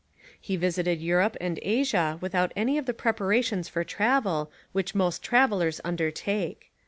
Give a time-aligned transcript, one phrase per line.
[0.41, 5.79] He visited Europe and Asia without any of the preparations for travel which most travellers
[5.85, 6.71] undertake.